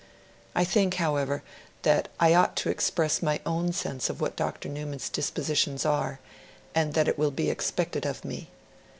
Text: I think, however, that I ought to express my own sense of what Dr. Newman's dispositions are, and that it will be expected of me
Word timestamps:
I 0.55 0.63
think, 0.63 0.95
however, 0.95 1.43
that 1.83 2.07
I 2.19 2.33
ought 2.33 2.55
to 2.55 2.71
express 2.71 3.21
my 3.21 3.39
own 3.45 3.71
sense 3.71 4.09
of 4.09 4.19
what 4.19 4.35
Dr. 4.35 4.67
Newman's 4.67 5.09
dispositions 5.09 5.85
are, 5.85 6.19
and 6.73 6.95
that 6.95 7.07
it 7.07 7.19
will 7.19 7.29
be 7.29 7.51
expected 7.51 8.03
of 8.07 8.25
me 8.25 8.49